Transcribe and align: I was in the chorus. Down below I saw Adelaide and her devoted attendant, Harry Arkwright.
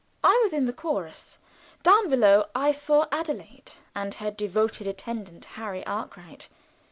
I 0.23 0.39
was 0.43 0.51
in 0.51 0.65
the 0.65 0.73
chorus. 0.73 1.37
Down 1.83 2.09
below 2.09 2.45
I 2.55 2.71
saw 2.71 3.05
Adelaide 3.11 3.73
and 3.93 4.15
her 4.15 4.31
devoted 4.31 4.87
attendant, 4.87 5.45
Harry 5.45 5.85
Arkwright. 5.85 6.49